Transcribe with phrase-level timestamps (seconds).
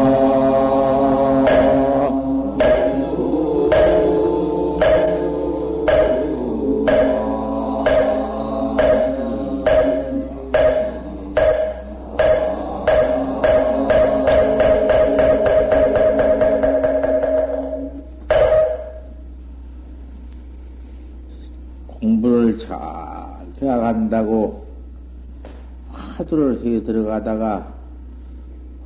[26.22, 27.74] 하두를 해 들어가다가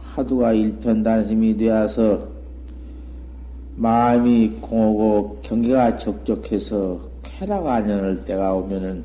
[0.00, 2.26] 하두가 일편단심이 되어서
[3.76, 9.04] 마음이 공하고 경계가 적적해서 쾌락 안연할 때가 오면은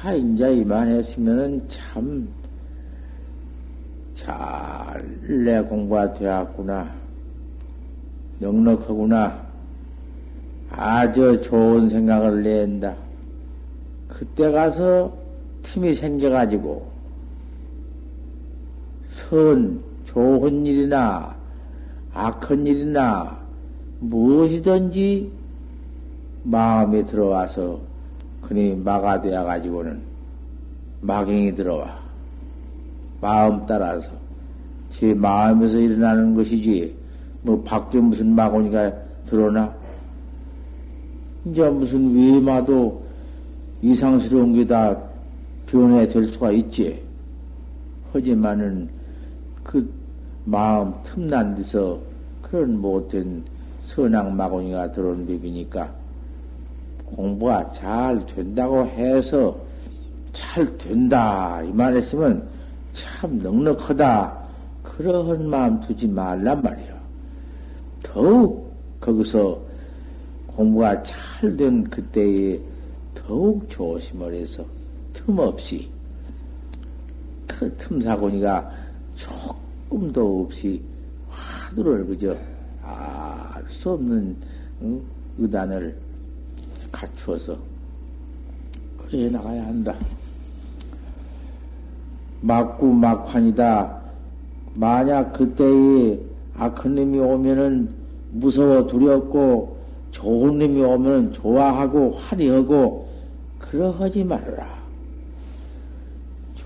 [0.00, 2.28] 하 인자 이만했으면은 참
[4.14, 4.98] 잘
[5.28, 6.92] 내 공부가 되었구나
[8.40, 9.46] 넉넉하구나
[10.70, 12.96] 아주 좋은 생각을 낸다.
[14.08, 15.16] 그때 가서
[15.72, 16.86] 틈이 생겨가지고
[19.04, 21.34] 선, 좋은 일이나
[22.14, 23.38] 악한 일이나
[24.00, 25.30] 무엇이든지
[26.44, 27.78] 마음에 들어와서
[28.40, 30.00] 그니 막아되어 가지고는
[31.02, 31.98] 막행이 들어와.
[33.20, 34.10] 마음 따라서
[34.88, 36.96] 제 마음에서 일어나는 것이지
[37.42, 38.90] 뭐 밖에 무슨 마구니가
[39.24, 39.74] 들어오나
[41.44, 43.02] 이제 무슨 외마도
[43.82, 44.96] 이상스러운 게 다
[45.70, 47.02] 변해될 수가 있지.
[48.12, 48.88] 하지만은
[49.62, 49.88] 그
[50.44, 52.00] 마음 틈난 데서
[52.40, 53.44] 그런 못된
[53.82, 55.92] 선악 마구니가 들어온 법이니까
[57.04, 59.58] 공부가 잘 된다고 해서
[60.32, 62.46] 잘 된다 이 말했으면
[62.92, 64.38] 참 넉넉하다
[64.82, 66.98] 그러한 마음 두지 말란 말이야.
[68.02, 69.60] 더욱 거기서
[70.46, 72.58] 공부가 잘 된 그때에
[73.14, 74.64] 더욱 조심을 해서
[75.18, 75.90] 틈없이
[77.46, 78.70] 그 틈사고니가
[79.14, 80.80] 조금도 없이
[81.28, 82.36] 화두를 그저
[82.82, 84.36] 알 수 없는
[84.82, 85.02] 응?
[85.38, 85.96] 의단을
[86.90, 87.56] 갖추어서
[88.98, 89.94] 그래 나가야 한다.
[92.40, 94.00] 막구 막환이다.
[94.74, 95.32] 만약
[96.54, 97.92] 악한 놈이 오면은
[98.30, 99.76] 무서워 두렵고
[100.12, 103.08] 좋은 놈이 오면 좋아하고 환희하고
[103.58, 104.77] 그러하지 말아라.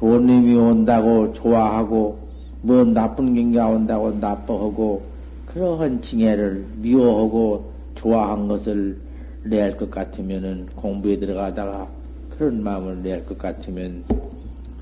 [0.03, 2.19] 좋은 놈이 온다고 좋아하고
[2.63, 5.01] 뭐 나쁜 경가 온다고 나빠하고
[5.47, 8.99] 그러한 징해를 미워하고 좋아한 것을
[9.45, 11.89] 낼 것 같으면은 공부에 들어가다가
[12.31, 14.03] 그런 마음을 낼 것 같으면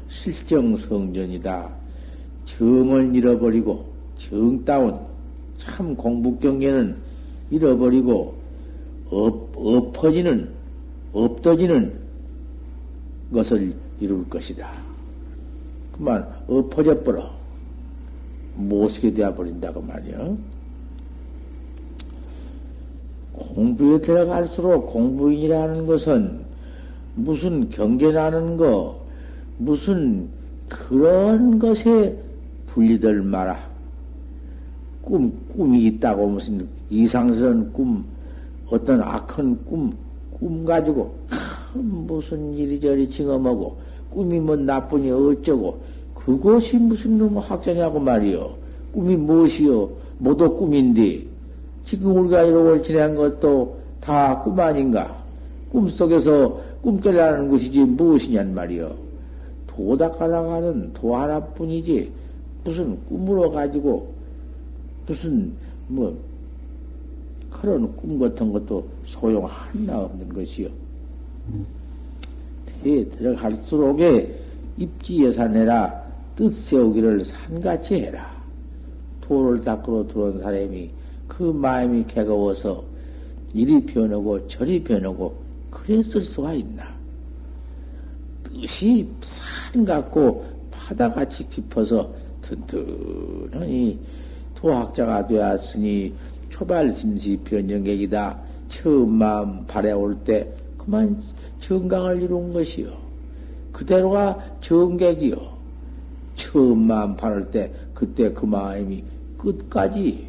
[0.09, 1.69] 실정성전이다.
[2.47, 3.85] 정을 잃어버리고
[4.17, 4.99] 정다운
[5.59, 6.97] 참 공부 경계는
[7.51, 8.35] 잃어버리고
[9.11, 10.49] 엎, 엎어지는,
[11.13, 11.93] 엎어지는
[13.31, 14.90] 것을 이룰 것이다.
[16.01, 17.31] 그만 엎어져 버려.
[18.55, 20.35] 못쓰게 되어 버린다고 말이야.
[23.33, 26.41] 공부에 들어갈수록 공부인이라는 것은
[27.15, 28.99] 무슨 경계나는 거,
[29.59, 30.29] 무슨
[30.69, 32.17] 그런 것에
[32.67, 33.69] 분리될 마라.
[35.03, 38.05] 꿈, 꿈이 있다고 무슨 이상스러운 꿈,
[38.69, 39.93] 어떤 악한 꿈,
[40.33, 41.15] 꿈 가지고
[41.75, 45.79] 무슨 이리저리 징험하고 꿈이 뭐 나쁘니 어쩌고
[46.15, 48.55] 그것이 무슨 놈 학자냐고 말이요.
[48.93, 49.89] 꿈이 무엇이요?
[50.19, 51.25] 모두 꿈인데
[51.85, 55.17] 지금 우리가 이러고 지낸 것도 다 꿈 아닌가?
[55.71, 58.95] 꿈 속에서 꿈깨라는 것이지 무엇이냔 말이요.
[59.67, 62.11] 도닦아나가는 도 하나뿐이지
[62.65, 64.13] 무슨 꿈으로 가지고
[65.07, 65.53] 무슨
[65.89, 66.15] 뭐
[67.51, 70.69] 그런 꿈 같은 것도 소용 하나 없는 것이요.
[72.83, 74.41] 대 들어갈수록에
[74.77, 76.01] 입지 예산해라
[76.37, 78.31] 뜻 세우기를 산같이 해라.
[79.21, 80.91] 도를 닦으러 들어온 사람이
[81.29, 82.83] 그 마음이 개거워서
[83.53, 85.35] 이리 변하고 저리 변하고
[85.71, 86.85] 그랬을 수가 있나?
[88.43, 92.13] 뜻이 산 같고 바다같이 깊어서
[92.43, 93.99] 튼튼하니
[94.55, 96.13] 도학자가 되었으니
[96.49, 98.39] 초발심시 변정객이다.
[98.69, 101.21] 처음 마음 발해올 때 그만
[101.61, 102.93] 정강을 이룬 것이요.
[103.73, 105.37] 그대로가 정객이요.
[106.35, 109.05] 처음 마음 발할 때 그때 그 마음이
[109.39, 110.29] 끝까지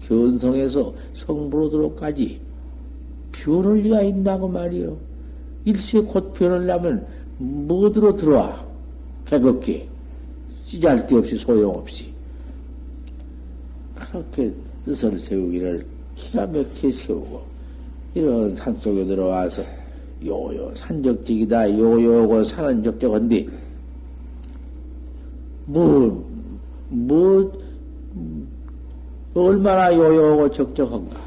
[0.00, 2.40] 견성해서 성부로들어까지
[3.32, 4.96] 변할 리가 있다고 말이요.
[5.64, 7.06] 일시에 곧 변하려면
[7.38, 8.64] 뭐들어 들어와?
[9.24, 9.88] 개겁게.
[10.66, 12.12] 찌잘데 없이 소용없이.
[13.94, 14.52] 그렇게
[14.84, 17.42] 뜻을 세우기를 기가 막히게 세우고,
[18.14, 19.62] 이런 산 속에 들어와서,
[20.24, 23.46] 요요, 산적직이다, 요요고 산은 적적한데,
[25.66, 26.24] 뭐,
[26.88, 27.52] 뭐,
[29.34, 31.20] 얼마나 요요하고 적적한가.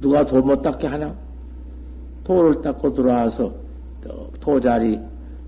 [0.00, 1.14] 누가 도 못 닦게 하나?
[2.24, 3.52] 도를 닦고 들어와서,
[4.40, 4.98] 도자리,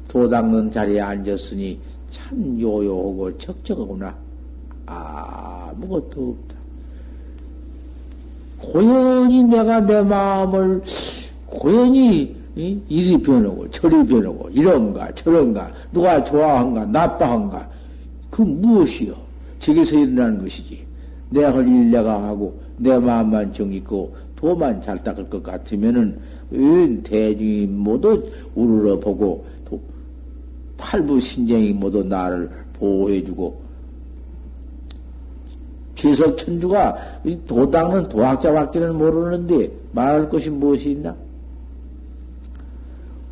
[0.08, 1.78] 도 닦는 자리에 앉았으니,
[2.08, 4.16] 참 요요하고 적적하구나.
[4.86, 6.56] 아무것도 없다.
[8.58, 10.82] 고연히 내가 내 마음을
[11.46, 17.68] 고연히 이리 변하고 저리 변하고 이런가 저런가 누가 좋아한가 나빠한가
[18.30, 19.14] 그 무엇이요?
[19.58, 20.84] 저기서 일어나는 것이지.
[21.30, 26.18] 내가 할 일 내가 하고 내 마음만 정있고 도만 잘 닦을 것 같으면은
[27.04, 28.22] 대중이 모두
[28.54, 29.44] 우르르 보고
[30.78, 33.66] 팔부 신쟁이 모두 나를 보호해주고
[35.94, 36.94] 최석 천주가
[37.46, 41.16] 도당은 도학자 밖에는 모르는데 말할 것이 무엇이 있나?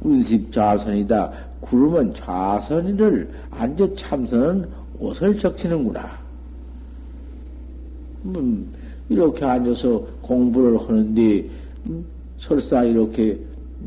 [0.05, 1.33] 운십 좌선이다.
[1.61, 4.69] 구름은 좌선이를 앉아 참선은
[4.99, 6.19] 옷을 적치는구나.
[8.27, 8.73] 음,
[9.09, 11.51] 이렇게 앉아서 공부를 하는데
[11.87, 12.05] 음,
[12.39, 13.39] 설사 이렇게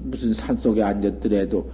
[0.03, 1.69] 무슨 산 속에 앉았더라도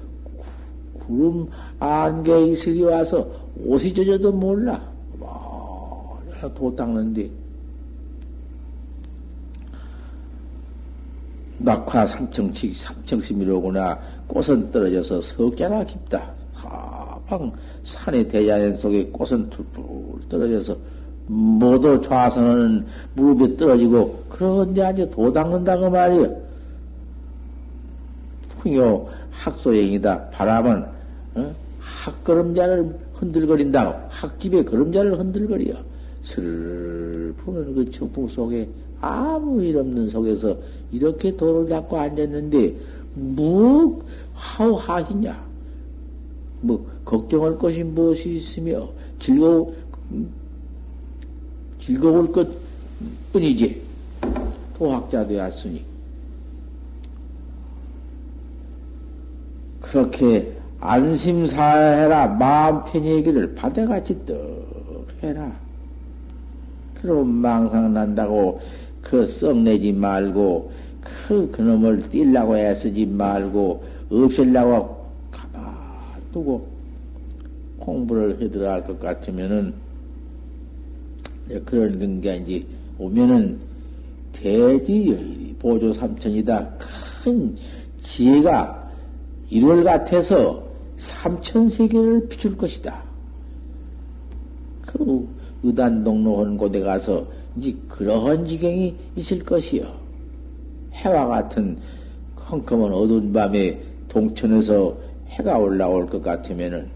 [0.99, 1.47] 구름
[1.79, 3.27] 안개 이슬이 와서
[3.65, 4.93] 옷이 젖어도 몰라.
[6.55, 7.29] 도 닦는데
[11.63, 16.29] 낙화 삼청치 삼청심이로구나 꽃은 떨어져서 석개나 깊다.
[16.53, 17.51] 하방
[17.83, 19.83] 산의 대자연 속에 꽃은 툴툴
[20.29, 20.77] 떨어져서
[21.25, 26.43] 모두 좌선은 무릎에 떨어지고 그런데 아주 도 닦는다고 말이요.
[28.59, 30.29] 풍요 학소행이다.
[30.29, 30.85] 바람은
[31.35, 31.55] 어?
[31.79, 35.75] 학걸음자를 흔들거린다고 학집의 걸음자를 흔들거려.
[36.23, 38.67] 슬프는 그 청풍 속에
[39.03, 40.57] 아무 일 없는 속에서
[40.89, 42.75] 이렇게 돌을 잡고 앉았는데
[43.13, 44.01] 뭐
[44.33, 45.45] 하우하시냐?
[46.61, 48.87] 뭐 걱정할 것이 무엇이 있으며
[49.19, 49.73] 즐거워
[51.79, 52.47] 즐거울 것
[53.33, 53.81] 뿐이지
[54.77, 55.83] 도학자 되었으니
[59.81, 65.51] 그렇게 안심사해라 마음 편히기를 바다같이 떡 해라.
[66.95, 68.61] 그럼 망상 난다고
[69.03, 75.63] 그 썩내지 말고 그 그놈을 뛸라고 애쓰지 말고 없앨라고 가만
[76.31, 76.65] 두고
[77.77, 79.73] 공부를 해 들어갈 것 같으면은
[81.65, 82.65] 그런 근게 이제
[82.97, 83.59] 오면은
[84.31, 86.77] 대지여일이 보조 삼천이다
[87.23, 87.55] 큰
[87.99, 88.91] 지혜가
[89.49, 90.63] 일월 같아서
[90.97, 93.03] 삼천 세계를 비출 것이다.
[94.81, 95.27] 그
[95.63, 97.25] 의단 동로한 곳에 가서
[97.57, 99.83] 이제 그러한 지경이 있을 것이요.
[100.93, 101.77] 해와 같은
[102.35, 104.95] 컴컴한 어두운 밤에 동천에서
[105.29, 106.87] 해가 올라올 것 같으면은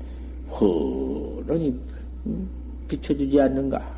[0.52, 1.76] 허런히
[2.88, 3.98] 비춰주지 않는가?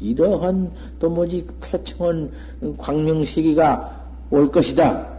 [0.00, 2.30] 이러한 또 뭐지 쾌청한
[2.76, 5.18] 광명시기가 올 것이다.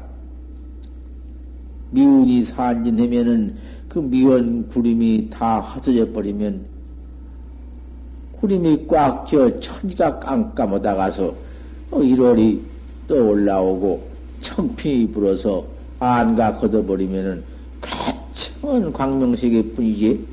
[1.92, 3.58] 미운이 산진하면은
[3.90, 6.64] 그 미운 구름이 다 흩어져 버리면
[8.40, 11.34] 구름이 꽉져 천지가 깜깜하다 가서
[11.92, 12.60] 1월이
[13.08, 14.02] 또 올라오고
[14.42, 15.66] 청풍이 불어서
[16.00, 17.44] 안가 걷어버리면은
[17.82, 20.26] 가청한 광명세계 뿐이지.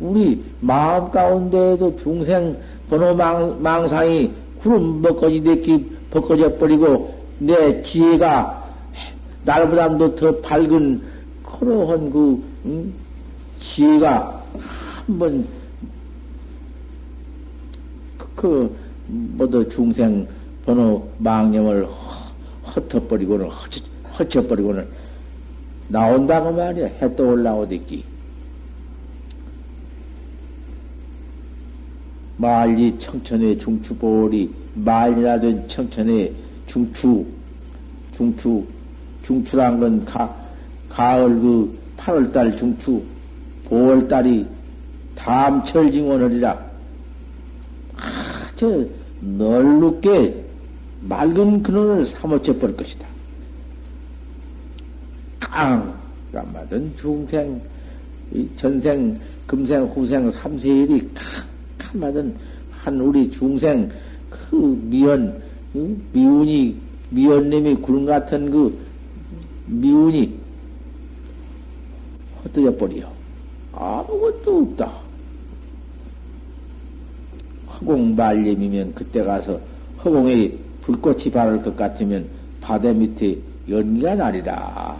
[0.00, 2.56] 우리 마음 가운데에도 중생
[2.90, 4.30] 번호 망, 망상이
[4.60, 8.62] 구름 벗거지 됐기 벗거져 버리고 내 지혜가
[9.44, 11.00] 날보다도 더 밝은
[11.42, 12.92] 그러한 그 음?
[13.58, 14.42] 지혜가
[15.06, 15.46] 한번
[18.42, 18.74] 그,
[19.06, 20.26] 모두 중생
[20.66, 21.86] 번호 망념을
[22.66, 23.48] 헛헛버리고는,
[24.18, 24.88] 헛헛버리고는
[25.86, 26.86] 나온다고 말이야.
[26.86, 28.02] 해떠 올라오댔기.
[32.36, 36.32] 말리 청천의 중추보리, 말이라 된 청천의
[36.66, 37.24] 중추,
[38.16, 38.66] 중추,
[39.22, 40.34] 중추란 건 가,
[40.88, 43.04] 가을 그 8월달 중추,
[43.66, 44.44] 보월달이
[45.14, 46.51] 다음 철징원을이라
[48.62, 48.88] 아주
[49.20, 50.44] 널룩게
[51.00, 53.04] 맑은 근원을 사모쳐 볼 것이다.
[55.40, 56.00] 깡!
[56.32, 57.60] 까마든 중생,
[58.56, 61.10] 전생, 금생, 후생, 삼세일이
[61.78, 62.38] 캄캄하던
[62.70, 63.90] 한 우리 중생,
[64.30, 64.54] 그
[64.84, 65.42] 미연,
[66.12, 66.76] 미운이,
[67.10, 68.78] 미연님이 구름 같은 그
[69.66, 70.38] 미운이
[72.44, 73.10] 헛되어 버려.
[73.72, 75.11] 아무것도 없다.
[77.82, 79.58] 허공 말림이면 그때 가서
[80.04, 82.26] 허공에 불꽃이 바를 것 같으면
[82.60, 83.36] 바다 밑에
[83.68, 84.96] 연기가 나리라.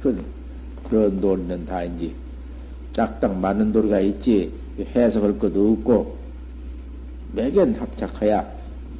[0.00, 0.24] 그런,
[0.88, 2.12] 그런 논리는 다 이제
[2.94, 4.52] 딱딱 맞는 도리가 있지.
[4.94, 6.16] 해석할 것도 없고,
[7.32, 8.44] 매견 합작하야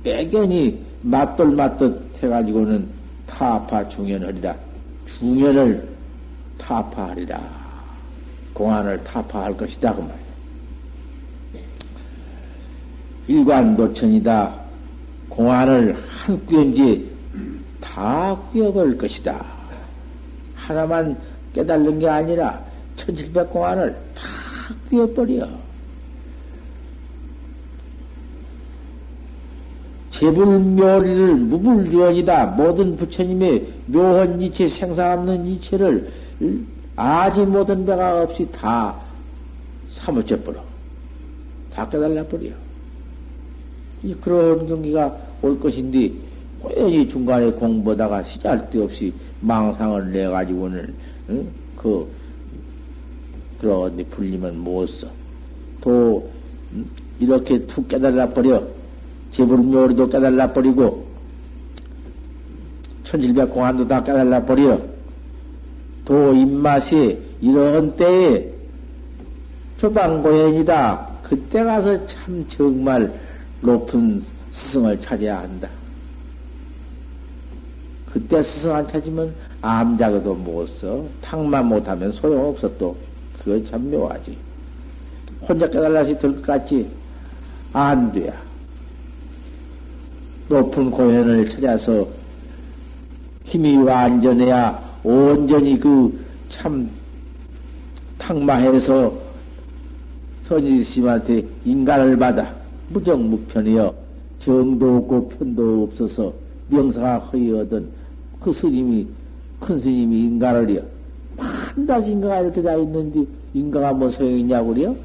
[0.04, 2.86] 매견이 맞돌 맞듯 해가지고는
[3.26, 4.54] 타파 중연하리라.
[5.06, 5.88] 중연을
[6.58, 7.62] 타파하리라.
[8.52, 9.94] 공안을 타파할 것이다.
[9.94, 10.22] 그 말이야.
[13.28, 14.54] 일관도천이다.
[15.28, 17.10] 공안을 한 꿰임지
[17.80, 19.44] 다 꿰어버릴 것이다.
[20.54, 21.16] 하나만
[21.54, 22.62] 깨달는 게 아니라
[22.96, 24.22] 천칠백 공안을 다
[24.90, 25.48] 꿰어버려.
[30.10, 32.46] 제불묘리를 무불주원이다.
[32.46, 36.12] 모든 부처님의 묘한 이체, 생사 없는 이체를
[36.94, 38.94] 아지 못한 배가 없이 다
[39.88, 40.62] 사무쳐버려.
[41.74, 42.50] 다 깨달아버려.
[44.20, 46.12] 그런 경기가 올 것인데,
[46.60, 50.94] 고연히 중간에 공부하다가 시잘데 없이 망상을 내 가지고는,
[51.30, 51.48] 응?
[51.76, 52.06] 그,
[53.58, 55.06] 그런데 불리면 못 써.
[55.80, 56.28] 또,
[56.72, 56.84] 응?
[57.18, 58.62] 이렇게 툭 깨달아 버려.
[59.30, 61.06] 제불묘리도 깨달아 버리고,
[63.04, 64.80] 천칠백 공안도 다 깨달아 버려.
[66.04, 68.48] 또 입맛이 이런 때에
[69.76, 71.08] 조방고연이다.
[71.22, 73.12] 그때 가서 참 정말
[73.62, 75.68] 높은 스승을 찾아야 한다.
[78.06, 81.02] 그때 스승 안 찾으면 암자가도 못 써.
[81.22, 82.94] 탕만 못하면 소용없어 또.
[83.38, 84.36] 그건 참 묘하지.
[85.40, 86.88] 혼자 깨달라서 될 것 같지?
[87.72, 88.32] 안 돼야.
[90.48, 92.06] 높은 고현을 찾아서
[93.44, 96.88] 힘이 완전해야 온전히 그 참
[98.18, 99.12] 탕마해서
[100.42, 102.54] 선지스님한테 인간을 받아
[102.88, 103.94] 무정무편이여
[104.38, 106.32] 정도 없고 편도 없어서
[106.68, 107.88] 명사가 허이하던
[108.40, 109.06] 그 스님이
[109.60, 110.82] 큰 스님이 인간을이여
[111.36, 113.24] 판다시 인가가 이렇게 다 있는데
[113.54, 114.96] 인가가 뭐 소용있냐고 그래요?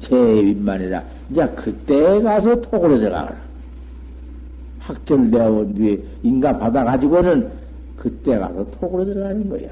[0.00, 3.36] 제입만이라 이제 그때 가서 톡으로 들어가라.
[4.80, 7.50] 확절되어 온 뒤에 인가 받아가지고는
[7.96, 9.68] 그때 가서 톡으로 들어가는 거야.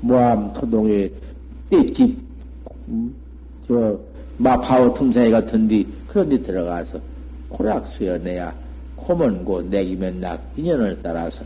[0.00, 1.10] 모함 토동에
[1.70, 2.18] 떼집,
[2.88, 3.14] 음,
[3.66, 3.98] 저,
[4.36, 7.00] 마파워 틈사이 같은데, 그런 데 들어가서
[7.48, 8.54] 코락 수여내야,
[8.96, 11.44] 코먼 고 내기면 낙, 인연을 따라서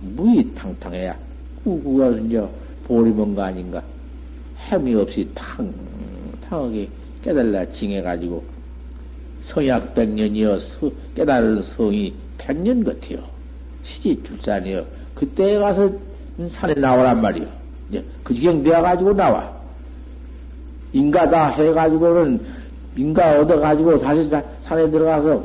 [0.00, 1.16] 무이 탕탕해야,
[1.64, 2.46] 꾸꾸가 이제
[2.84, 3.82] 보리 뭔가 아닌가.
[4.68, 6.88] 햄이 없이 탕탕하게
[7.22, 8.44] 깨달라 징해가지고,
[9.42, 10.58] 성약 백년이여
[11.14, 13.18] 깨달은 성이 백년 같아요.
[13.82, 14.84] 시집 출산이요.
[15.14, 15.90] 그때 가서
[16.48, 17.46] 산에 나오란 말이요.
[18.22, 19.55] 그 지경 되어가지고 나와.
[20.96, 22.40] 인가다 해가지고는
[22.96, 24.28] 인가 얻어가지고 다시
[24.62, 25.44] 산에 들어가서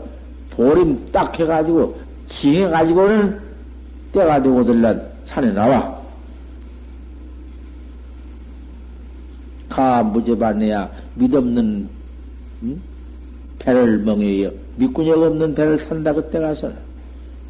[0.52, 1.96] 보림 딱 해가지고
[2.28, 3.40] 지해가지고는
[4.14, 6.00] 때가 되고 들란 산에 나와.
[9.68, 11.90] 가 무죄반해야 믿없는
[12.64, 12.82] 음?
[13.60, 14.52] 배를 멍해요.
[14.76, 16.76] 믿구력 없는 배를 탄다 그때 가서는.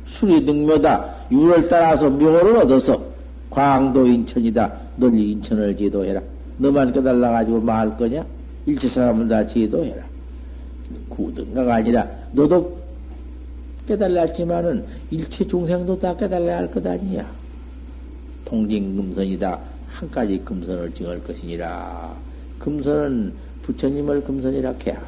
[0.08, 1.28] 술이 능묘다.
[1.32, 3.02] 유를 따라서 묘를 얻어서
[3.50, 4.72] 광도 인천이다.
[4.98, 6.22] 널리 인천을 제도해라.
[6.58, 8.26] 너만 깨달아가지고 말 거냐?
[8.66, 10.04] 일체 사람은 다 제도해라.
[11.10, 12.78] 구등가가 아니라 너도
[13.88, 17.30] 깨달았지만은 일체 중생도 다 깨달아야 할 것 아니냐?
[18.46, 19.60] 통징금선이다.
[19.88, 22.16] 한 가지 금선을 증할 것이니라.
[22.60, 25.02] 금선은 부처님을 금선이라 해야.